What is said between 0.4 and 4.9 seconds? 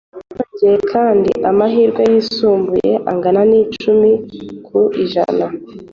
Byongeye kandi amahirwe yisumbuye angana n’icumi ku